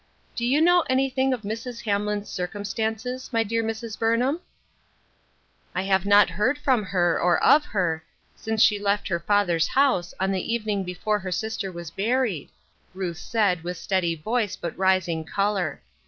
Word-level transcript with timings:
"Do 0.35 0.43
you 0.47 0.61
know 0.61 0.83
anything 0.89 1.31
of 1.31 1.43
Mrs. 1.43 1.83
Hamlin's 1.83 2.27
circumstances, 2.27 3.29
my 3.31 3.43
dear 3.43 3.63
Mrs. 3.63 3.99
Burnham?"" 3.99 4.41
I 5.75 5.83
have 5.83 6.07
not 6.07 6.31
heard 6.31 6.57
from 6.57 6.85
her, 6.85 7.21
or 7.21 7.37
of 7.43 7.65
her, 7.65 8.03
since 8.35 8.63
she 8.63 8.79
left 8.79 9.07
her 9.09 9.19
father's 9.19 9.67
house, 9.67 10.15
on 10.19 10.31
the 10.31 10.51
evening 10.51 10.83
before 10.83 11.19
her 11.19 11.31
sister 11.31 11.71
was 11.71 11.91
buried," 11.91 12.49
Ruth 12.95 13.17
said, 13.19 13.63
with 13.63 13.77
steady 13.77 14.15
voice, 14.15 14.55
but 14.55 14.75
rising 14.75 15.23
color. 15.23 15.83